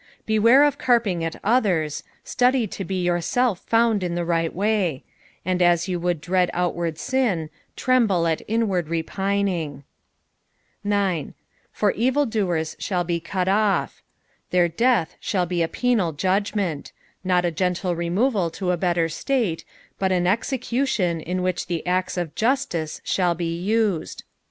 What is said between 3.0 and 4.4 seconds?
yourself found in the